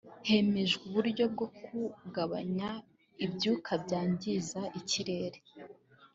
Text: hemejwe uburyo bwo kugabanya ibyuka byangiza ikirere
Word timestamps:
hemejwe 0.29 0.81
uburyo 0.89 1.23
bwo 1.33 1.47
kugabanya 1.95 2.69
ibyuka 3.25 3.71
byangiza 3.83 4.61
ikirere 4.79 5.39